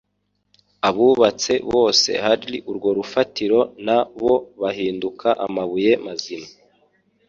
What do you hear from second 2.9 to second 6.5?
rufatiro na bo bahinduka amabuye mazima.